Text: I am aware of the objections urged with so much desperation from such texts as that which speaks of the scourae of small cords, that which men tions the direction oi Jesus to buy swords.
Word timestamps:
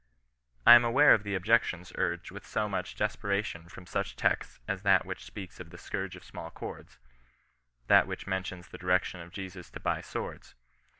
I 0.65 0.73
am 0.73 0.83
aware 0.83 1.13
of 1.13 1.21
the 1.21 1.35
objections 1.35 1.91
urged 1.93 2.31
with 2.31 2.43
so 2.43 2.67
much 2.67 2.95
desperation 2.95 3.69
from 3.69 3.85
such 3.85 4.15
texts 4.15 4.59
as 4.67 4.81
that 4.81 5.05
which 5.05 5.23
speaks 5.23 5.59
of 5.59 5.69
the 5.69 5.77
scourae 5.77 6.15
of 6.15 6.23
small 6.23 6.49
cords, 6.49 6.97
that 7.85 8.07
which 8.07 8.25
men 8.25 8.41
tions 8.43 8.67
the 8.69 8.79
direction 8.79 9.21
oi 9.21 9.29
Jesus 9.29 9.69
to 9.69 9.79
buy 9.79 10.01
swords. 10.01 10.55